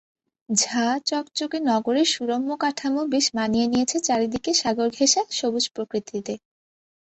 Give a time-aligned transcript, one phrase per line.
[0.49, 6.33] ঝাঁ-চকচকে নগরের সুরম্য কাঠামো বেশ মানিয়ে নিয়েছে চারদিকে সাগরঘেঁষা সবুজ প্রকৃতিতে।